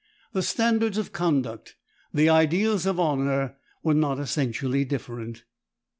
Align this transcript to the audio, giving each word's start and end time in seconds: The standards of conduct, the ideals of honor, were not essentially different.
The 0.33 0.41
standards 0.41 0.97
of 0.97 1.13
conduct, 1.13 1.75
the 2.11 2.27
ideals 2.27 2.87
of 2.87 2.99
honor, 2.99 3.57
were 3.83 3.93
not 3.93 4.17
essentially 4.17 4.83
different. 4.83 5.43